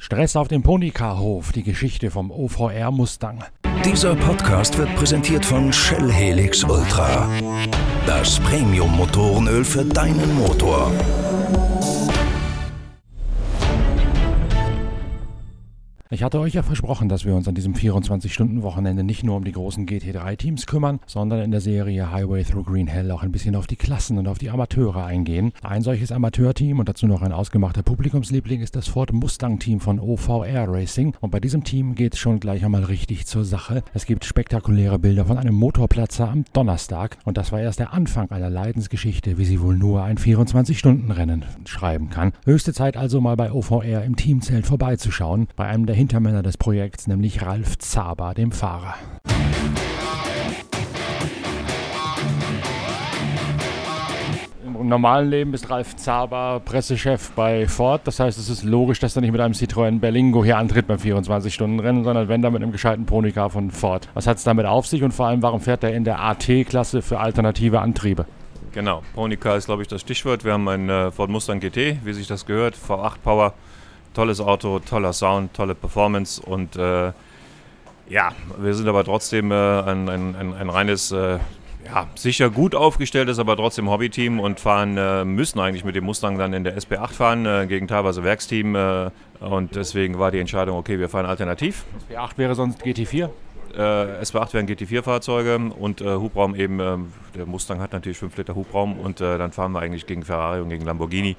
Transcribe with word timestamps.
Stress 0.00 0.36
auf 0.36 0.48
dem 0.48 0.62
Ponycar-Hof, 0.62 1.52
die 1.52 1.62
Geschichte 1.62 2.10
vom 2.10 2.30
OVR 2.30 2.90
Mustang. 2.90 3.44
Dieser 3.84 4.14
Podcast 4.14 4.78
wird 4.78 4.94
präsentiert 4.94 5.44
von 5.44 5.72
Shell 5.72 6.10
Helix 6.10 6.62
Ultra. 6.64 7.28
Das 8.06 8.38
Premium-Motorenöl 8.40 9.64
für 9.64 9.84
deinen 9.84 10.34
Motor. 10.36 10.92
Ich 16.16 16.22
hatte 16.22 16.40
euch 16.40 16.54
ja 16.54 16.62
versprochen, 16.62 17.10
dass 17.10 17.26
wir 17.26 17.34
uns 17.34 17.46
an 17.46 17.54
diesem 17.54 17.74
24-Stunden-Wochenende 17.74 19.04
nicht 19.04 19.22
nur 19.22 19.36
um 19.36 19.44
die 19.44 19.52
großen 19.52 19.84
GT3-Teams 19.84 20.66
kümmern, 20.66 20.98
sondern 21.04 21.42
in 21.42 21.50
der 21.50 21.60
Serie 21.60 22.10
Highway 22.10 22.42
Through 22.42 22.64
Green 22.64 22.86
Hell 22.86 23.10
auch 23.10 23.22
ein 23.22 23.32
bisschen 23.32 23.54
auf 23.54 23.66
die 23.66 23.76
Klassen 23.76 24.16
und 24.16 24.26
auf 24.26 24.38
die 24.38 24.48
Amateure 24.48 25.04
eingehen. 25.04 25.52
Ein 25.62 25.82
solches 25.82 26.12
Amateurteam 26.12 26.78
und 26.78 26.88
dazu 26.88 27.06
noch 27.06 27.20
ein 27.20 27.32
ausgemachter 27.32 27.82
Publikumsliebling 27.82 28.62
ist 28.62 28.76
das 28.76 28.88
Ford 28.88 29.12
Mustang-Team 29.12 29.80
von 29.80 30.00
OVR 30.00 30.66
Racing. 30.66 31.14
Und 31.20 31.32
bei 31.32 31.38
diesem 31.38 31.64
Team 31.64 31.94
geht 31.94 32.14
es 32.14 32.18
schon 32.18 32.40
gleich 32.40 32.64
einmal 32.64 32.84
richtig 32.84 33.26
zur 33.26 33.44
Sache. 33.44 33.82
Es 33.92 34.06
gibt 34.06 34.24
spektakuläre 34.24 34.98
Bilder 34.98 35.26
von 35.26 35.36
einem 35.36 35.56
Motorplatzer 35.56 36.30
am 36.30 36.46
Donnerstag 36.54 37.18
und 37.26 37.36
das 37.36 37.52
war 37.52 37.60
erst 37.60 37.78
der 37.78 37.92
Anfang 37.92 38.30
einer 38.30 38.48
Leidensgeschichte, 38.48 39.36
wie 39.36 39.44
sie 39.44 39.60
wohl 39.60 39.76
nur 39.76 40.02
ein 40.02 40.16
24-Stunden-Rennen 40.16 41.44
schreiben 41.66 42.08
kann. 42.08 42.32
Höchste 42.46 42.72
Zeit 42.72 42.96
also 42.96 43.20
mal 43.20 43.36
bei 43.36 43.52
OVR 43.52 44.02
im 44.02 44.16
Teamzelt 44.16 44.66
vorbeizuschauen, 44.66 45.48
bei 45.56 45.66
einem 45.66 45.84
der 45.84 46.05
Hintermänner 46.06 46.44
des 46.44 46.56
Projekts, 46.56 47.08
nämlich 47.08 47.42
Ralf 47.42 47.78
Zaber, 47.78 48.32
dem 48.32 48.52
Fahrer. 48.52 48.94
Im 54.64 54.88
normalen 54.88 55.28
Leben 55.28 55.52
ist 55.52 55.68
Ralf 55.68 55.96
Zaber 55.96 56.62
Pressechef 56.64 57.32
bei 57.32 57.66
Ford. 57.66 58.02
Das 58.04 58.20
heißt, 58.20 58.38
es 58.38 58.48
ist 58.48 58.62
logisch, 58.62 59.00
dass 59.00 59.16
er 59.16 59.22
nicht 59.22 59.32
mit 59.32 59.40
einem 59.40 59.54
Citroën 59.54 59.98
Berlingo 59.98 60.44
hier 60.44 60.58
antritt 60.58 60.86
beim 60.86 60.98
24-Stunden-Rennen, 60.98 62.04
sondern 62.04 62.28
wenn 62.28 62.40
dann 62.40 62.52
mit 62.52 62.62
einem 62.62 62.70
gescheiten 62.70 63.04
Ponycar 63.04 63.50
von 63.50 63.72
Ford. 63.72 64.08
Was 64.14 64.28
hat 64.28 64.36
es 64.36 64.44
damit 64.44 64.64
auf 64.64 64.86
sich 64.86 65.02
und 65.02 65.10
vor 65.10 65.26
allem, 65.26 65.42
warum 65.42 65.60
fährt 65.60 65.82
er 65.82 65.92
in 65.92 66.04
der 66.04 66.20
AT-Klasse 66.20 67.02
für 67.02 67.18
alternative 67.18 67.80
Antriebe? 67.80 68.26
Genau, 68.70 69.02
Ponycar 69.16 69.56
ist, 69.56 69.66
glaube 69.66 69.82
ich, 69.82 69.88
das 69.88 70.02
Stichwort. 70.02 70.44
Wir 70.44 70.52
haben 70.52 70.68
einen 70.68 70.88
äh, 70.88 71.10
Ford 71.10 71.30
Mustang 71.30 71.58
GT, 71.58 72.04
wie 72.04 72.12
sich 72.12 72.28
das 72.28 72.46
gehört, 72.46 72.76
V8 72.76 73.18
Power 73.24 73.54
tolles 74.16 74.40
Auto, 74.40 74.78
toller 74.78 75.12
Sound, 75.12 75.52
tolle 75.52 75.74
Performance 75.74 76.40
und 76.40 76.74
äh, 76.76 77.12
ja, 78.08 78.32
wir 78.58 78.74
sind 78.74 78.88
aber 78.88 79.04
trotzdem 79.04 79.50
äh, 79.50 79.54
ein, 79.54 80.08
ein, 80.08 80.34
ein, 80.34 80.54
ein, 80.54 80.70
reines, 80.70 81.12
äh, 81.12 81.38
ja, 81.84 82.06
sicher 82.14 82.50
gut 82.50 82.74
aufgestelltes, 82.74 83.38
aber 83.38 83.56
trotzdem 83.56 83.90
Hobbyteam 83.90 84.40
und 84.40 84.58
fahren, 84.58 84.96
äh, 84.96 85.24
müssen 85.24 85.60
eigentlich 85.60 85.84
mit 85.84 85.96
dem 85.96 86.04
Mustang 86.04 86.38
dann 86.38 86.52
in 86.54 86.64
der 86.64 86.78
SB8 86.78 87.12
fahren, 87.12 87.46
äh, 87.46 87.66
gegen 87.68 87.88
teilweise 87.88 88.24
Werksteam 88.24 88.74
äh, 88.74 89.10
und 89.40 89.76
deswegen 89.76 90.18
war 90.18 90.30
die 90.30 90.38
Entscheidung, 90.38 90.78
okay, 90.78 90.98
wir 90.98 91.10
fahren 91.10 91.26
alternativ. 91.26 91.84
SB8 92.10 92.38
wäre 92.38 92.54
sonst 92.54 92.82
GT4? 92.82 93.28
Äh, 93.74 93.80
SB8 94.22 94.54
wären 94.54 94.66
GT4-Fahrzeuge 94.66 95.56
und 95.78 96.00
äh, 96.00 96.14
Hubraum 96.14 96.54
eben, 96.54 96.80
äh, 96.80 96.96
der 97.34 97.44
Mustang 97.44 97.80
hat 97.80 97.92
natürlich 97.92 98.16
5 98.16 98.34
Liter 98.38 98.54
Hubraum 98.54 98.98
und 98.98 99.20
äh, 99.20 99.36
dann 99.36 99.52
fahren 99.52 99.72
wir 99.72 99.80
eigentlich 99.80 100.06
gegen 100.06 100.22
Ferrari 100.22 100.62
und 100.62 100.70
gegen 100.70 100.86
Lamborghini. 100.86 101.36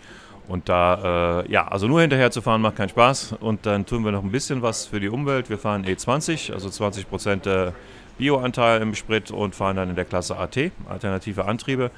Und 0.47 0.69
da, 0.69 1.41
äh, 1.41 1.51
ja, 1.51 1.67
also 1.67 1.87
nur 1.87 2.01
hinterher 2.01 2.31
zu 2.31 2.41
fahren 2.41 2.61
macht 2.61 2.77
keinen 2.77 2.89
Spaß. 2.89 3.35
Und 3.39 3.65
dann 3.65 3.85
tun 3.85 4.05
wir 4.05 4.11
noch 4.11 4.23
ein 4.23 4.31
bisschen 4.31 4.61
was 4.61 4.85
für 4.85 4.99
die 4.99 5.09
Umwelt. 5.09 5.49
Wir 5.49 5.57
fahren 5.57 5.85
E20, 5.85 6.53
also 6.53 6.69
20 6.69 7.09
Prozent 7.09 7.47
äh, 7.47 7.71
Bioanteil 8.17 8.81
im 8.81 8.95
Sprit 8.95 9.29
und 9.31 9.55
fahren 9.55 9.75
dann 9.75 9.89
in 9.89 9.95
der 9.95 10.05
Klasse 10.05 10.37
AT, 10.37 10.57
alternative 10.89 11.45
Antriebe, 11.45 11.91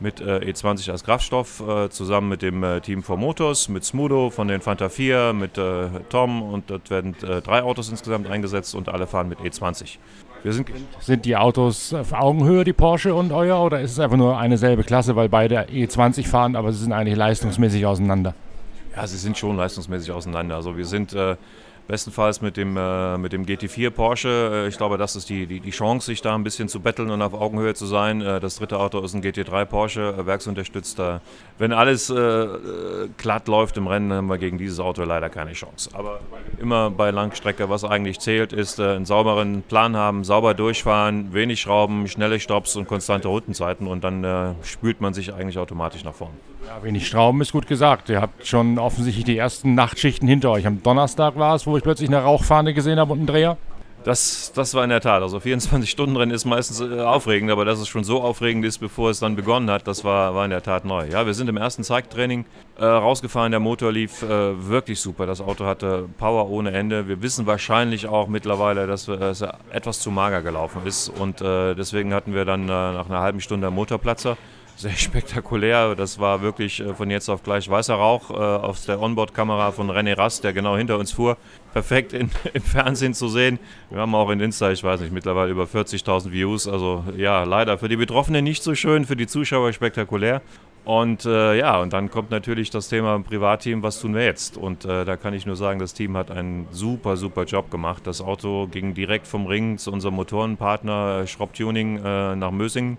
mit 0.00 0.20
äh, 0.20 0.38
E20 0.38 0.90
als 0.90 1.04
Kraftstoff, 1.04 1.60
äh, 1.66 1.88
zusammen 1.90 2.28
mit 2.28 2.42
dem 2.42 2.62
äh, 2.62 2.80
Team 2.80 3.02
von 3.02 3.18
Motors, 3.18 3.68
mit 3.68 3.84
Smudo 3.84 4.30
von 4.30 4.48
den 4.48 4.60
Fanta 4.60 4.88
4, 4.88 5.32
mit 5.32 5.58
äh, 5.58 5.88
Tom 6.08 6.42
und 6.42 6.70
dort 6.70 6.90
werden 6.90 7.14
drei 7.18 7.62
Autos 7.62 7.88
insgesamt 7.88 8.28
eingesetzt 8.28 8.74
und 8.74 8.88
alle 8.88 9.06
fahren 9.06 9.28
mit 9.28 9.40
E20. 9.40 9.98
Wir 10.46 10.52
sind, 10.52 10.68
sind 11.00 11.24
die 11.24 11.36
Autos 11.36 11.92
auf 11.92 12.12
Augenhöhe, 12.12 12.62
die 12.62 12.72
Porsche 12.72 13.12
und 13.12 13.32
euer, 13.32 13.60
oder 13.60 13.80
ist 13.80 13.90
es 13.90 13.98
einfach 13.98 14.16
nur 14.16 14.38
eine 14.38 14.56
selbe 14.56 14.84
Klasse, 14.84 15.16
weil 15.16 15.28
beide 15.28 15.62
E20 15.62 16.24
fahren, 16.24 16.54
aber 16.54 16.72
sie 16.72 16.84
sind 16.84 16.92
eigentlich 16.92 17.16
leistungsmäßig 17.16 17.84
auseinander? 17.84 18.32
Ja, 18.94 19.08
sie 19.08 19.16
sind 19.16 19.36
schon 19.36 19.56
leistungsmäßig 19.56 20.12
auseinander. 20.12 20.54
Also 20.54 20.76
wir 20.76 20.84
sind 20.84 21.12
äh, 21.14 21.34
Bestenfalls 21.86 22.40
mit 22.40 22.56
dem, 22.56 22.76
äh, 22.76 23.16
mit 23.16 23.32
dem 23.32 23.46
GT4 23.46 23.90
Porsche. 23.90 24.64
Äh, 24.64 24.68
ich 24.68 24.76
glaube, 24.76 24.98
das 24.98 25.14
ist 25.14 25.28
die, 25.28 25.46
die, 25.46 25.60
die 25.60 25.70
Chance, 25.70 26.06
sich 26.06 26.20
da 26.20 26.34
ein 26.34 26.42
bisschen 26.42 26.68
zu 26.68 26.80
betteln 26.80 27.10
und 27.10 27.22
auf 27.22 27.34
Augenhöhe 27.34 27.74
zu 27.74 27.86
sein. 27.86 28.20
Äh, 28.20 28.40
das 28.40 28.56
dritte 28.56 28.78
Auto 28.78 29.00
ist 29.00 29.14
ein 29.14 29.22
GT3 29.22 29.64
Porsche, 29.66 30.14
äh, 30.18 30.26
werksunterstützt. 30.26 31.00
Wenn 31.58 31.72
alles 31.72 32.10
äh, 32.10 32.48
glatt 33.16 33.48
läuft 33.48 33.76
im 33.76 33.86
Rennen, 33.86 34.12
haben 34.12 34.26
wir 34.26 34.38
gegen 34.38 34.58
dieses 34.58 34.80
Auto 34.80 35.04
leider 35.04 35.28
keine 35.30 35.52
Chance. 35.52 35.90
Aber 35.92 36.20
immer 36.58 36.90
bei 36.90 37.10
Langstrecke, 37.10 37.68
was 37.68 37.84
eigentlich 37.84 38.18
zählt, 38.18 38.52
ist 38.52 38.78
äh, 38.78 38.96
einen 38.96 39.04
sauberen 39.04 39.62
Plan 39.62 39.96
haben, 39.96 40.24
sauber 40.24 40.54
durchfahren, 40.54 41.32
wenig 41.32 41.60
Schrauben, 41.60 42.08
schnelle 42.08 42.40
Stops 42.40 42.76
und 42.76 42.88
konstante 42.88 43.28
Rundenzeiten 43.28 43.86
und 43.86 44.02
dann 44.04 44.56
spült 44.62 45.00
man 45.00 45.14
sich 45.14 45.32
eigentlich 45.32 45.58
automatisch 45.58 46.04
nach 46.04 46.14
vorn. 46.14 46.32
Ja, 46.66 46.82
wenig 46.82 47.06
Schrauben 47.06 47.40
ist 47.42 47.52
gut 47.52 47.68
gesagt. 47.68 48.08
Ihr 48.08 48.20
habt 48.20 48.44
schon 48.44 48.78
offensichtlich 48.78 49.24
die 49.24 49.36
ersten 49.36 49.74
Nachtschichten 49.74 50.26
hinter 50.26 50.50
euch. 50.50 50.66
Am 50.66 50.82
Donnerstag 50.82 51.36
war 51.36 51.54
es, 51.54 51.64
wo 51.64 51.76
ich 51.76 51.82
plötzlich 51.84 52.08
eine 52.08 52.18
Rauchfahne 52.18 52.74
gesehen 52.74 52.98
habe 52.98 53.12
und 53.12 53.18
einen 53.20 53.26
Dreher. 53.28 53.56
Das, 54.02 54.52
das 54.52 54.74
war 54.74 54.82
in 54.82 54.90
der 54.90 55.00
Tat. 55.00 55.22
Also 55.22 55.38
24-Stunden-Rennen 55.38 56.30
ist 56.34 56.44
meistens 56.44 56.80
äh, 56.80 57.00
aufregend, 57.00 57.50
aber 57.52 57.64
dass 57.64 57.78
es 57.78 57.88
schon 57.88 58.02
so 58.02 58.20
aufregend 58.20 58.64
ist, 58.64 58.78
bevor 58.78 59.10
es 59.10 59.20
dann 59.20 59.36
begonnen 59.36 59.70
hat, 59.70 59.86
das 59.86 60.02
war, 60.02 60.34
war 60.34 60.44
in 60.44 60.50
der 60.50 60.62
Tat 60.62 60.84
neu. 60.84 61.08
Ja, 61.08 61.26
wir 61.26 61.34
sind 61.34 61.48
im 61.48 61.56
ersten 61.56 61.84
Zeigtraining 61.84 62.46
äh, 62.78 62.84
rausgefahren, 62.84 63.52
der 63.52 63.60
Motor 63.60 63.92
lief 63.92 64.22
äh, 64.22 64.68
wirklich 64.68 65.00
super. 65.00 65.26
Das 65.26 65.40
Auto 65.40 65.66
hatte 65.66 66.08
Power 66.18 66.50
ohne 66.50 66.72
Ende. 66.72 67.06
Wir 67.06 67.22
wissen 67.22 67.46
wahrscheinlich 67.46 68.06
auch 68.06 68.28
mittlerweile, 68.28 68.86
dass 68.86 69.06
es 69.08 69.44
etwas 69.70 70.00
zu 70.00 70.10
mager 70.10 70.42
gelaufen 70.42 70.82
ist 70.84 71.08
und 71.08 71.40
äh, 71.40 71.74
deswegen 71.74 72.12
hatten 72.12 72.34
wir 72.34 72.44
dann 72.44 72.62
äh, 72.62 72.66
nach 72.66 73.08
einer 73.08 73.20
halben 73.20 73.40
Stunde 73.40 73.70
Motorplatzer 73.70 74.36
sehr 74.76 74.90
spektakulär. 74.96 75.94
Das 75.94 76.18
war 76.18 76.42
wirklich 76.42 76.80
äh, 76.80 76.94
von 76.94 77.10
jetzt 77.10 77.28
auf 77.28 77.42
gleich 77.42 77.68
weißer 77.68 77.94
Rauch 77.94 78.30
äh, 78.30 78.34
aus 78.34 78.86
der 78.86 79.00
Onboard-Kamera 79.00 79.72
von 79.72 79.90
René 79.90 80.16
Rast, 80.16 80.44
der 80.44 80.52
genau 80.52 80.76
hinter 80.76 80.98
uns 80.98 81.12
fuhr. 81.12 81.36
Perfekt 81.72 82.12
in, 82.12 82.30
im 82.52 82.62
Fernsehen 82.62 83.14
zu 83.14 83.28
sehen. 83.28 83.58
Wir 83.90 84.00
haben 84.00 84.14
auch 84.14 84.30
in 84.30 84.40
Insta, 84.40 84.70
ich 84.70 84.84
weiß 84.84 85.00
nicht, 85.00 85.12
mittlerweile 85.12 85.50
über 85.50 85.64
40.000 85.64 86.30
Views. 86.30 86.68
Also 86.68 87.04
ja, 87.16 87.44
leider 87.44 87.78
für 87.78 87.88
die 87.88 87.96
Betroffenen 87.96 88.44
nicht 88.44 88.62
so 88.62 88.74
schön, 88.74 89.04
für 89.04 89.16
die 89.16 89.26
Zuschauer 89.26 89.72
spektakulär. 89.72 90.42
Und 90.84 91.24
äh, 91.24 91.58
ja, 91.58 91.80
und 91.80 91.92
dann 91.92 92.12
kommt 92.12 92.30
natürlich 92.30 92.70
das 92.70 92.88
Thema 92.88 93.18
Privatteam, 93.18 93.82
was 93.82 94.00
tun 94.00 94.14
wir 94.14 94.24
jetzt? 94.24 94.56
Und 94.56 94.84
äh, 94.84 95.04
da 95.04 95.16
kann 95.16 95.34
ich 95.34 95.44
nur 95.44 95.56
sagen, 95.56 95.80
das 95.80 95.94
Team 95.94 96.16
hat 96.16 96.30
einen 96.30 96.68
super, 96.70 97.16
super 97.16 97.42
Job 97.42 97.72
gemacht. 97.72 98.06
Das 98.06 98.20
Auto 98.20 98.68
ging 98.68 98.94
direkt 98.94 99.26
vom 99.26 99.46
Ring 99.46 99.78
zu 99.78 99.90
unserem 99.90 100.14
Motorenpartner 100.14 101.22
äh, 101.22 101.26
Schropptuning 101.26 101.96
äh, 102.04 102.36
nach 102.36 102.52
Mösingen. 102.52 102.98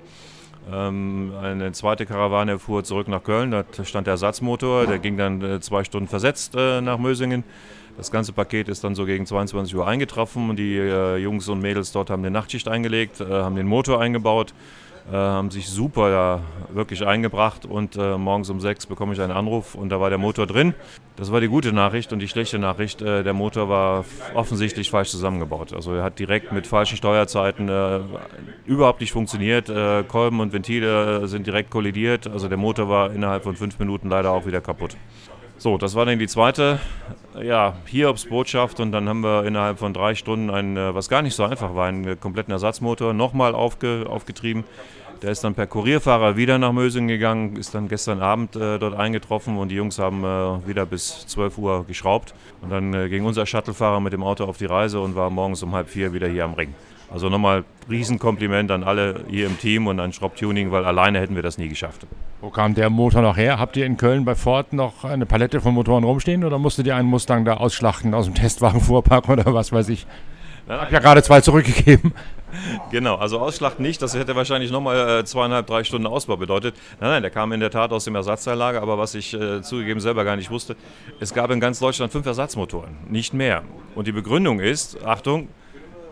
Ähm, 0.71 1.33
eine 1.41 1.71
zweite 1.71 2.05
Karawane 2.05 2.59
fuhr 2.59 2.83
zurück 2.83 3.07
nach 3.07 3.23
Köln, 3.23 3.51
da 3.51 3.63
stand 3.83 4.07
der 4.07 4.13
Ersatzmotor, 4.13 4.85
der 4.85 4.99
ging 4.99 5.17
dann 5.17 5.41
äh, 5.41 5.59
zwei 5.61 5.83
Stunden 5.83 6.07
versetzt 6.07 6.55
äh, 6.55 6.81
nach 6.81 6.97
Mösingen. 6.97 7.43
Das 7.95 8.11
ganze 8.11 8.33
Paket 8.33 8.69
ist 8.69 8.83
dann 8.83 8.93
so 8.93 9.05
gegen 9.05 9.25
22 9.25 9.75
Uhr 9.75 9.87
eingetroffen 9.87 10.49
und 10.49 10.57
die 10.57 10.75
äh, 10.75 11.17
Jungs 11.17 11.47
und 11.47 11.61
Mädels 11.61 11.91
dort 11.91 12.09
haben 12.09 12.21
eine 12.21 12.31
Nachtschicht 12.31 12.67
eingelegt, 12.67 13.19
haben 13.19 13.55
den 13.55 13.65
Motor 13.65 13.99
eingebaut 13.99 14.53
haben 15.15 15.51
sich 15.51 15.69
super 15.69 16.09
da 16.09 16.41
wirklich 16.75 17.05
eingebracht 17.05 17.65
und 17.65 17.95
äh, 17.95 18.17
morgens 18.17 18.49
um 18.49 18.59
sechs 18.59 18.85
bekomme 18.85 19.13
ich 19.13 19.21
einen 19.21 19.31
Anruf 19.31 19.75
und 19.75 19.89
da 19.89 19.99
war 20.01 20.09
der 20.09 20.17
Motor 20.17 20.47
drin. 20.47 20.73
Das 21.15 21.31
war 21.31 21.39
die 21.41 21.47
gute 21.47 21.71
Nachricht 21.73 22.11
und 22.13 22.19
die 22.19 22.27
schlechte 22.27 22.59
Nachricht, 22.59 23.01
äh, 23.01 23.23
der 23.23 23.33
Motor 23.33 23.69
war 23.69 24.05
offensichtlich 24.35 24.91
falsch 24.91 25.09
zusammengebaut. 25.09 25.73
Also 25.73 25.93
er 25.93 26.03
hat 26.03 26.19
direkt 26.19 26.51
mit 26.51 26.67
falschen 26.67 26.97
Steuerzeiten 26.97 27.69
äh, 27.69 28.01
überhaupt 28.65 28.99
nicht 28.99 29.11
funktioniert. 29.11 29.69
Äh, 29.69 30.03
Kolben 30.03 30.39
und 30.39 30.53
Ventile 30.53 31.27
sind 31.27 31.47
direkt 31.47 31.71
kollidiert. 31.71 32.27
Also 32.27 32.49
der 32.49 32.57
Motor 32.57 32.89
war 32.89 33.11
innerhalb 33.11 33.43
von 33.43 33.55
fünf 33.55 33.79
Minuten 33.79 34.09
leider 34.09 34.31
auch 34.31 34.45
wieder 34.45 34.61
kaputt. 34.61 34.97
So, 35.57 35.77
das 35.79 35.95
war 35.95 36.05
dann 36.05 36.19
die 36.19 36.27
zweite 36.27 36.79
ja, 37.43 37.75
Hiobs-Botschaft 37.85 38.79
und 38.79 38.91
dann 38.91 39.07
haben 39.07 39.21
wir 39.21 39.45
innerhalb 39.45 39.79
von 39.79 39.93
drei 39.93 40.15
Stunden 40.15 40.49
einen, 40.49 40.77
äh, 40.77 40.93
was 40.93 41.09
gar 41.09 41.21
nicht 41.21 41.35
so 41.35 41.43
einfach 41.43 41.75
war, 41.75 41.87
einen 41.87 42.19
kompletten 42.19 42.51
Ersatzmotor 42.51 43.13
nochmal 43.13 43.55
aufge, 43.55 44.05
aufgetrieben. 44.09 44.63
Der 45.21 45.31
ist 45.31 45.43
dann 45.43 45.55
per 45.55 45.65
Kurierfahrer 45.65 46.37
wieder 46.37 46.57
nach 46.59 46.71
Mösingen 46.71 47.07
gegangen, 47.07 47.55
ist 47.55 47.73
dann 47.73 47.87
gestern 47.87 48.21
Abend 48.21 48.55
äh, 48.55 48.77
dort 48.77 48.95
eingetroffen 48.95 49.57
und 49.57 49.69
die 49.69 49.75
Jungs 49.75 49.97
haben 49.97 50.23
äh, 50.23 50.67
wieder 50.67 50.85
bis 50.85 51.25
12 51.27 51.57
Uhr 51.57 51.85
geschraubt. 51.87 52.35
Und 52.61 52.71
dann 52.71 52.93
äh, 52.93 53.09
ging 53.09 53.25
unser 53.25 53.45
Shuttlefahrer 53.45 53.99
mit 53.99 54.13
dem 54.13 54.23
Auto 54.23 54.43
auf 54.45 54.57
die 54.57 54.65
Reise 54.65 54.99
und 54.99 55.15
war 55.15 55.29
morgens 55.29 55.63
um 55.63 55.73
halb 55.73 55.89
vier 55.89 56.13
wieder 56.13 56.27
hier 56.27 56.45
am 56.45 56.53
Ring. 56.53 56.75
Also 57.09 57.29
nochmal 57.29 57.63
Riesenkompliment 57.89 58.69
an 58.69 58.83
alle 58.83 59.23
hier 59.29 59.47
im 59.47 59.57
Team 59.57 59.87
und 59.87 59.99
an 59.99 60.11
Schropp 60.11 60.35
Tuning, 60.35 60.71
weil 60.71 60.85
alleine 60.85 61.19
hätten 61.19 61.35
wir 61.35 61.41
das 61.41 61.57
nie 61.57 61.69
geschafft. 61.69 62.05
Wo 62.41 62.49
kam 62.49 62.75
der 62.75 62.89
Motor 62.89 63.21
noch 63.21 63.37
her? 63.37 63.59
Habt 63.59 63.77
ihr 63.77 63.85
in 63.85 63.97
Köln 63.97 64.25
bei 64.25 64.35
Ford 64.35 64.73
noch 64.73 65.05
eine 65.05 65.25
Palette 65.25 65.61
von 65.61 65.73
Motoren 65.73 66.03
rumstehen 66.03 66.43
oder 66.43 66.59
musstet 66.59 66.85
ihr 66.85 66.95
einen 66.95 67.07
Mustang 67.07 67.45
da 67.45 67.55
ausschlachten 67.55 68.13
aus 68.13 68.25
dem 68.25 68.35
Testwagenfuhrpark 68.35 69.29
oder 69.29 69.53
was 69.53 69.71
weiß 69.71 69.89
ich? 69.89 70.05
Ich 70.67 70.73
habe 70.73 70.91
ja 70.91 70.99
gerade 70.99 71.23
zwei 71.23 71.41
zurückgegeben. 71.41 72.13
Genau, 72.91 73.15
also 73.15 73.39
Ausschlacht 73.39 73.79
nicht, 73.79 74.01
das 74.01 74.15
hätte 74.15 74.35
wahrscheinlich 74.35 74.71
nochmal 74.71 75.19
äh, 75.19 75.25
zweieinhalb, 75.25 75.67
drei 75.67 75.83
Stunden 75.83 76.07
Ausbau 76.07 76.37
bedeutet. 76.37 76.75
Nein, 76.99 77.09
nein, 77.09 77.21
der 77.21 77.29
kam 77.29 77.51
in 77.51 77.59
der 77.59 77.69
Tat 77.69 77.91
aus 77.91 78.05
dem 78.05 78.15
Ersatzteillager, 78.15 78.81
aber 78.81 78.97
was 78.97 79.15
ich 79.15 79.33
äh, 79.33 79.61
zugegeben 79.61 79.99
selber 79.99 80.23
gar 80.23 80.37
nicht 80.37 80.49
wusste, 80.49 80.77
es 81.19 81.33
gab 81.33 81.51
in 81.51 81.59
ganz 81.59 81.79
Deutschland 81.79 82.11
fünf 82.11 82.25
Ersatzmotoren, 82.25 82.95
nicht 83.09 83.33
mehr. 83.33 83.63
Und 83.95 84.07
die 84.07 84.13
Begründung 84.13 84.61
ist, 84.61 85.03
Achtung, 85.05 85.49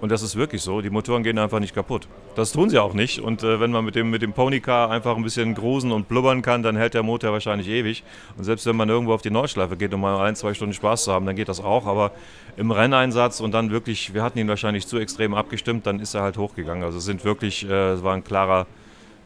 und 0.01 0.11
das 0.11 0.21
ist 0.21 0.35
wirklich 0.35 0.61
so, 0.61 0.81
die 0.81 0.89
Motoren 0.89 1.23
gehen 1.23 1.37
einfach 1.39 1.59
nicht 1.59 1.73
kaputt. 1.73 2.07
Das 2.35 2.51
tun 2.51 2.69
sie 2.69 2.79
auch 2.79 2.93
nicht. 2.93 3.19
Und 3.19 3.43
äh, 3.43 3.59
wenn 3.59 3.71
man 3.71 3.85
mit 3.85 3.95
dem, 3.95 4.09
mit 4.09 4.21
dem 4.21 4.33
Ponycar 4.33 4.89
einfach 4.89 5.15
ein 5.15 5.23
bisschen 5.23 5.55
grusen 5.55 5.91
und 5.91 6.09
blubbern 6.09 6.41
kann, 6.41 6.63
dann 6.63 6.75
hält 6.75 6.93
der 6.93 7.03
Motor 7.03 7.31
wahrscheinlich 7.31 7.67
ewig. 7.69 8.03
Und 8.37 8.43
selbst 8.43 8.65
wenn 8.65 8.75
man 8.75 8.89
irgendwo 8.89 9.13
auf 9.13 9.21
die 9.21 9.31
Nordschleife 9.31 9.77
geht, 9.77 9.93
um 9.93 10.01
mal 10.01 10.23
ein, 10.25 10.35
zwei 10.35 10.53
Stunden 10.53 10.73
Spaß 10.73 11.05
zu 11.05 11.13
haben, 11.13 11.25
dann 11.25 11.35
geht 11.35 11.47
das 11.47 11.61
auch. 11.61 11.85
Aber 11.85 12.11
im 12.57 12.71
Renneinsatz 12.71 13.39
und 13.39 13.51
dann 13.51 13.71
wirklich, 13.71 14.13
wir 14.13 14.21
hatten 14.21 14.37
ihn 14.37 14.47
wahrscheinlich 14.47 14.85
zu 14.85 14.97
extrem 14.97 15.33
abgestimmt, 15.33 15.85
dann 15.85 15.99
ist 15.99 16.13
er 16.13 16.23
halt 16.23 16.37
hochgegangen. 16.37 16.83
Also 16.83 16.97
es 16.97 17.05
sind 17.05 17.23
wirklich, 17.23 17.67
äh, 17.67 17.93
es 17.93 18.03
war 18.03 18.13
ein 18.13 18.23
klarer, 18.23 18.67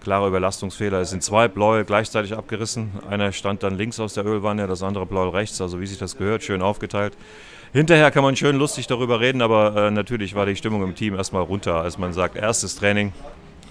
klarer 0.01 0.27
Überlastungsfehler. 0.27 0.99
Es 1.01 1.09
sind 1.09 1.23
zwei 1.23 1.47
Bläue 1.47 1.83
gleichzeitig 1.83 2.37
abgerissen. 2.37 2.91
Einer 3.09 3.31
stand 3.31 3.63
dann 3.63 3.75
links 3.75 3.99
aus 3.99 4.13
der 4.13 4.25
Ölwanne, 4.25 4.67
das 4.67 4.83
andere 4.83 5.07
Blau 5.07 5.29
rechts, 5.29 5.59
also 5.61 5.81
wie 5.81 5.87
sich 5.87 5.97
das 5.97 6.17
gehört, 6.17 6.43
schön 6.43 6.61
aufgeteilt. 6.61 7.17
Hinterher 7.71 8.09
kann 8.09 8.23
man 8.23 8.35
schön 8.35 8.55
lustig 8.55 8.87
darüber 8.87 9.19
reden, 9.19 9.43
aber 9.43 9.75
äh, 9.75 9.91
natürlich 9.91 10.33
war 10.33 10.47
die 10.47 10.55
Stimmung 10.55 10.81
im 10.83 10.95
Team 10.95 11.15
erstmal 11.15 11.43
runter, 11.43 11.75
als 11.75 11.99
man 11.99 12.13
sagt, 12.13 12.35
erstes 12.35 12.75
Training 12.75 13.13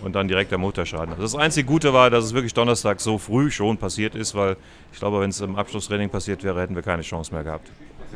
und 0.02 0.14
dann 0.14 0.28
direkt 0.28 0.52
der 0.52 0.58
Motorschaden. 0.58 1.10
Also 1.10 1.22
das 1.22 1.34
einzige 1.34 1.66
Gute 1.66 1.92
war, 1.92 2.08
dass 2.08 2.24
es 2.24 2.32
wirklich 2.32 2.54
Donnerstag 2.54 3.00
so 3.00 3.18
früh 3.18 3.50
schon 3.50 3.76
passiert 3.76 4.14
ist, 4.14 4.36
weil 4.36 4.56
ich 4.92 5.00
glaube, 5.00 5.20
wenn 5.20 5.30
es 5.30 5.40
im 5.40 5.56
Abschlusstraining 5.56 6.10
passiert 6.10 6.44
wäre, 6.44 6.60
hätten 6.60 6.76
wir 6.76 6.82
keine 6.82 7.02
Chance 7.02 7.34
mehr 7.34 7.42
gehabt. 7.42 7.68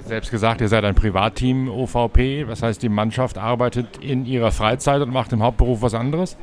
Selbst 0.06 0.30
gesagt, 0.30 0.60
ihr 0.60 0.68
seid 0.68 0.84
ein 0.84 0.94
Privatteam 0.94 1.68
OVP. 1.68 2.46
Was 2.46 2.62
heißt, 2.62 2.82
die 2.82 2.88
Mannschaft 2.88 3.36
arbeitet 3.36 3.98
in 3.98 4.24
ihrer 4.24 4.52
Freizeit 4.52 5.02
und 5.02 5.12
macht 5.12 5.32
im 5.32 5.42
Hauptberuf 5.42 5.82
was 5.82 5.94
anderes? 5.94 6.36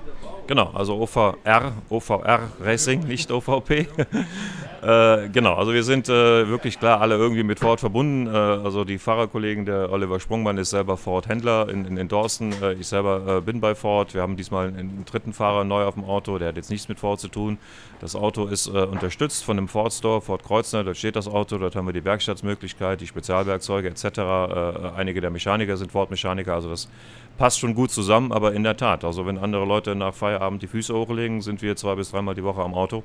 Genau, 0.49 0.71
also 0.73 0.99
OVR, 0.99 1.73
OVR 1.91 2.39
Racing, 2.59 3.01
nicht 3.01 3.31
OVP. 3.31 3.69
äh, 4.81 5.29
genau, 5.29 5.53
also 5.53 5.73
wir 5.73 5.83
sind 5.83 6.09
äh, 6.09 6.49
wirklich 6.49 6.79
klar 6.79 7.01
alle 7.01 7.17
irgendwie 7.17 7.43
mit 7.43 7.59
Ford 7.59 7.79
verbunden. 7.79 8.25
Äh, 8.25 8.35
also 8.35 8.83
die 8.83 8.97
Fahrerkollegen, 8.97 9.67
der 9.67 9.91
Oliver 9.91 10.19
Sprungmann 10.19 10.57
ist 10.57 10.71
selber 10.71 10.97
Ford-Händler 10.97 11.69
in, 11.69 11.85
in, 11.85 11.97
in, 11.97 12.07
Dorsten. 12.07 12.51
Äh, 12.63 12.73
ich 12.73 12.87
selber 12.87 13.37
äh, 13.37 13.41
bin 13.41 13.61
bei 13.61 13.75
Ford. 13.75 14.15
Wir 14.15 14.23
haben 14.23 14.37
diesmal 14.37 14.69
einen 14.69 15.05
dritten 15.05 15.33
Fahrer 15.33 15.65
neu 15.65 15.83
auf 15.83 15.93
dem 15.93 16.03
Auto, 16.03 16.39
der 16.39 16.47
hat 16.47 16.55
jetzt 16.55 16.71
nichts 16.71 16.89
mit 16.89 16.99
Ford 16.99 17.19
zu 17.19 17.27
tun. 17.27 17.59
Das 17.99 18.15
Auto 18.15 18.47
ist 18.47 18.65
äh, 18.65 18.71
unterstützt 18.71 19.43
von 19.43 19.55
dem 19.55 19.67
Ford 19.67 19.93
Store, 19.93 20.19
Ford 20.19 20.43
Kreuznach, 20.43 20.83
dort 20.83 20.97
steht 20.97 21.15
das 21.15 21.27
Auto, 21.27 21.59
dort 21.59 21.75
haben 21.75 21.85
wir 21.85 21.93
die 21.93 22.05
Werkstattsmöglichkeit, 22.05 23.01
die 23.01 23.07
Spezialwerkzeuge 23.07 23.87
etc. 23.87 24.95
einige 24.97 25.21
der 25.21 25.29
Mechaniker 25.29 25.77
sind 25.77 25.91
Ford-Mechaniker, 25.91 26.55
also 26.55 26.69
das 26.69 26.89
passt 27.37 27.59
schon 27.59 27.73
gut 27.73 27.91
zusammen, 27.91 28.31
aber 28.31 28.53
in 28.53 28.63
der 28.63 28.75
Tat, 28.77 29.03
also 29.03 29.25
wenn 29.25 29.37
andere 29.37 29.65
Leute 29.65 29.95
nach 29.95 30.13
Feierabend 30.13 30.38
die 30.59 30.67
Füße 30.67 30.93
hochlegen, 30.93 31.41
sind 31.41 31.61
wir 31.61 31.75
zwei 31.75 31.95
bis 31.95 32.11
dreimal 32.11 32.35
die 32.35 32.43
Woche 32.43 32.61
am 32.61 32.73
Auto 32.73 33.03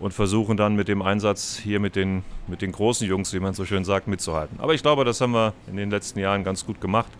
und 0.00 0.12
versuchen 0.12 0.56
dann 0.56 0.74
mit 0.74 0.88
dem 0.88 1.02
Einsatz 1.02 1.56
hier 1.62 1.78
mit 1.78 1.96
den, 1.96 2.24
mit 2.48 2.60
den 2.60 2.72
großen 2.72 3.06
Jungs, 3.06 3.32
wie 3.32 3.40
man 3.40 3.54
so 3.54 3.64
schön 3.64 3.84
sagt, 3.84 4.08
mitzuhalten. 4.08 4.58
Aber 4.60 4.74
ich 4.74 4.82
glaube, 4.82 5.04
das 5.04 5.20
haben 5.20 5.32
wir 5.32 5.52
in 5.68 5.76
den 5.76 5.90
letzten 5.90 6.18
Jahren 6.18 6.44
ganz 6.44 6.66
gut 6.66 6.80
gemacht. 6.80 7.10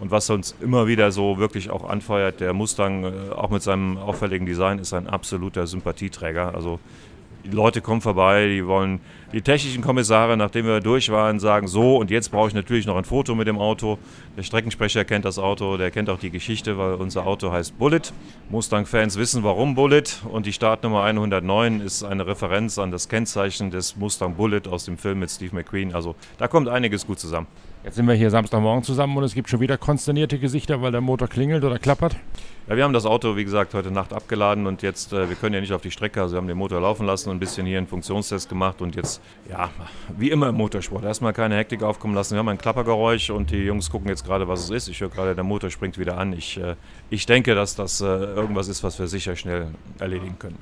Und 0.00 0.10
was 0.10 0.28
uns 0.28 0.54
immer 0.60 0.86
wieder 0.86 1.10
so 1.10 1.38
wirklich 1.38 1.70
auch 1.70 1.88
anfeuert, 1.88 2.40
der 2.40 2.52
Mustang, 2.52 3.04
äh, 3.04 3.30
auch 3.30 3.50
mit 3.50 3.62
seinem 3.62 3.96
auffälligen 3.96 4.44
Design, 4.44 4.78
ist 4.78 4.92
ein 4.92 5.06
absoluter 5.06 5.66
Sympathieträger. 5.66 6.54
Also 6.54 6.80
Leute 7.50 7.80
kommen 7.80 8.00
vorbei, 8.00 8.46
die 8.46 8.66
wollen 8.66 9.00
die 9.32 9.42
technischen 9.42 9.82
Kommissare, 9.82 10.36
nachdem 10.36 10.66
wir 10.66 10.80
durch 10.80 11.10
waren, 11.10 11.38
sagen 11.40 11.66
so 11.66 11.96
und 11.96 12.10
jetzt 12.10 12.30
brauche 12.30 12.48
ich 12.48 12.54
natürlich 12.54 12.86
noch 12.86 12.96
ein 12.96 13.04
Foto 13.04 13.34
mit 13.34 13.46
dem 13.46 13.58
Auto. 13.58 13.98
Der 14.36 14.42
Streckensprecher 14.42 15.04
kennt 15.04 15.24
das 15.24 15.38
Auto, 15.38 15.76
der 15.76 15.90
kennt 15.90 16.08
auch 16.08 16.18
die 16.18 16.30
Geschichte, 16.30 16.78
weil 16.78 16.94
unser 16.94 17.26
Auto 17.26 17.52
heißt 17.52 17.78
Bullet. 17.78 18.12
Mustang-Fans 18.50 19.18
wissen 19.18 19.42
warum 19.42 19.74
Bullet 19.74 20.04
und 20.30 20.46
die 20.46 20.52
Startnummer 20.52 21.02
109 21.02 21.80
ist 21.80 22.02
eine 22.02 22.26
Referenz 22.26 22.78
an 22.78 22.90
das 22.90 23.08
Kennzeichen 23.08 23.70
des 23.70 23.96
Mustang 23.96 24.34
Bullet 24.34 24.62
aus 24.70 24.84
dem 24.84 24.96
Film 24.98 25.18
mit 25.18 25.30
Steve 25.30 25.54
McQueen. 25.54 25.94
Also 25.94 26.14
da 26.38 26.48
kommt 26.48 26.68
einiges 26.68 27.06
gut 27.06 27.18
zusammen. 27.18 27.46
Jetzt 27.84 27.94
sind 27.94 28.06
wir 28.06 28.14
hier 28.14 28.30
Samstagmorgen 28.30 28.82
zusammen 28.82 29.16
und 29.16 29.24
es 29.24 29.34
gibt 29.34 29.48
schon 29.48 29.60
wieder 29.60 29.78
konsternierte 29.78 30.38
Gesichter, 30.38 30.82
weil 30.82 30.92
der 30.92 31.00
Motor 31.00 31.28
klingelt 31.28 31.62
oder 31.62 31.78
klappert. 31.78 32.16
Ja, 32.68 32.76
wir 32.76 32.82
haben 32.82 32.92
das 32.92 33.06
Auto, 33.06 33.36
wie 33.36 33.44
gesagt, 33.44 33.74
heute 33.74 33.92
Nacht 33.92 34.12
abgeladen 34.12 34.66
und 34.66 34.82
jetzt, 34.82 35.12
äh, 35.12 35.28
wir 35.28 35.36
können 35.36 35.54
ja 35.54 35.60
nicht 35.60 35.72
auf 35.72 35.82
die 35.82 35.92
Strecke, 35.92 36.20
also 36.20 36.34
wir 36.34 36.38
haben 36.38 36.48
den 36.48 36.58
Motor 36.58 36.80
laufen 36.80 37.06
lassen 37.06 37.30
und 37.30 37.36
ein 37.36 37.38
bisschen 37.38 37.64
hier 37.64 37.78
einen 37.78 37.86
Funktionstest 37.86 38.48
gemacht 38.48 38.82
und 38.82 38.96
jetzt, 38.96 39.22
ja, 39.48 39.70
wie 40.18 40.30
immer 40.32 40.48
im 40.48 40.56
Motorsport, 40.56 41.04
erstmal 41.04 41.32
keine 41.32 41.56
Hektik 41.56 41.84
aufkommen 41.84 42.16
lassen. 42.16 42.34
Wir 42.34 42.40
haben 42.40 42.48
ein 42.48 42.58
Klappergeräusch 42.58 43.30
und 43.30 43.52
die 43.52 43.58
Jungs 43.58 43.88
gucken 43.88 44.08
jetzt 44.08 44.24
gerade, 44.24 44.48
was 44.48 44.64
es 44.64 44.70
ist. 44.70 44.88
Ich 44.88 45.00
höre 45.00 45.10
gerade, 45.10 45.36
der 45.36 45.44
Motor 45.44 45.70
springt 45.70 45.96
wieder 45.96 46.18
an. 46.18 46.32
Ich, 46.32 46.58
äh, 46.58 46.74
ich 47.08 47.24
denke, 47.24 47.54
dass 47.54 47.76
das 47.76 48.00
äh, 48.00 48.04
irgendwas 48.04 48.66
ist, 48.66 48.82
was 48.82 48.98
wir 48.98 49.06
sicher 49.06 49.36
schnell 49.36 49.68
erledigen 50.00 50.36
können. 50.36 50.58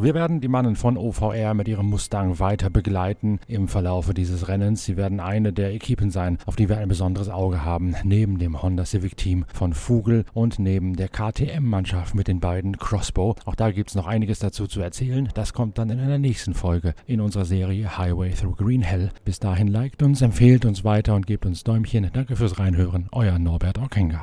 Wir 0.00 0.14
werden 0.14 0.40
die 0.40 0.46
Mannen 0.46 0.76
von 0.76 0.96
OVR 0.96 1.54
mit 1.54 1.66
ihrem 1.66 1.86
Mustang 1.86 2.38
weiter 2.38 2.70
begleiten 2.70 3.40
im 3.48 3.66
Verlaufe 3.66 4.14
dieses 4.14 4.46
Rennens. 4.46 4.84
Sie 4.84 4.96
werden 4.96 5.18
eine 5.18 5.52
der 5.52 5.74
Equipen 5.74 6.12
sein, 6.12 6.38
auf 6.46 6.54
die 6.54 6.68
wir 6.68 6.78
ein 6.78 6.88
besonderes 6.88 7.28
Auge 7.28 7.64
haben, 7.64 7.96
neben 8.04 8.38
dem 8.38 8.62
Honda 8.62 8.84
Civic 8.84 9.16
Team 9.16 9.44
von 9.52 9.74
Vogel 9.74 10.24
und 10.34 10.60
neben 10.60 10.94
der 10.94 11.08
KTM-Mannschaft 11.08 12.14
mit 12.14 12.28
den 12.28 12.38
beiden 12.38 12.78
Crossbow. 12.78 13.34
Auch 13.44 13.56
da 13.56 13.72
gibt 13.72 13.90
es 13.90 13.96
noch 13.96 14.06
einiges 14.06 14.38
dazu 14.38 14.68
zu 14.68 14.80
erzählen. 14.80 15.30
Das 15.34 15.52
kommt 15.52 15.78
dann 15.78 15.90
in 15.90 15.98
einer 15.98 16.18
nächsten 16.18 16.54
Folge 16.54 16.94
in 17.06 17.20
unserer 17.20 17.44
Serie 17.44 17.98
Highway 17.98 18.30
Through 18.30 18.54
Green 18.54 18.82
Hell. 18.82 19.10
Bis 19.24 19.40
dahin 19.40 19.66
liked 19.66 20.04
uns, 20.04 20.22
empfehlt 20.22 20.64
uns 20.64 20.84
weiter 20.84 21.16
und 21.16 21.26
gebt 21.26 21.44
uns 21.44 21.64
Däumchen. 21.64 22.08
Danke 22.12 22.36
fürs 22.36 22.60
Reinhören. 22.60 23.08
Euer 23.10 23.40
Norbert 23.40 23.78
Okenga. 23.78 24.20